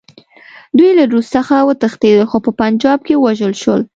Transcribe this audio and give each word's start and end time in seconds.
دوی 0.77 0.91
له 0.99 1.03
روس 1.13 1.27
څخه 1.35 1.55
وتښتېدل، 1.67 2.25
خو 2.31 2.37
په 2.45 2.51
پنجاب 2.61 2.99
کې 3.07 3.15
ووژل 3.17 3.53
شول. 3.61 3.81